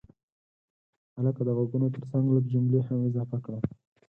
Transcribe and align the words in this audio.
هلکه 1.15 1.41
د 1.47 1.49
غږونو 1.57 1.87
ترڅنګ 1.95 2.25
لږ 2.35 2.45
جملې 2.53 2.79
هم 2.87 2.99
اضافه 3.09 3.37
کړه. 3.45 3.59